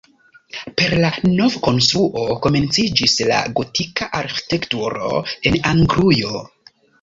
[0.79, 5.13] Per la novkonstruo komenciĝis la gotika arĥitekturo
[5.51, 6.43] en Anglujo.